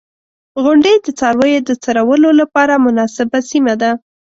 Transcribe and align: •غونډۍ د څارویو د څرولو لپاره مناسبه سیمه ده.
•غونډۍ 0.63 0.95
د 1.05 1.07
څارویو 1.19 1.65
د 1.69 1.71
څرولو 1.83 2.29
لپاره 2.41 2.73
مناسبه 2.85 3.39
سیمه 3.49 3.73
ده. 3.81 3.91